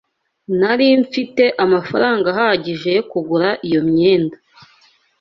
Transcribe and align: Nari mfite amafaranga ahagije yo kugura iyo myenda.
Nari 0.59 0.87
mfite 1.03 1.43
amafaranga 1.63 2.25
ahagije 2.33 2.89
yo 2.97 3.03
kugura 3.11 3.49
iyo 3.67 3.81
myenda. 3.89 4.37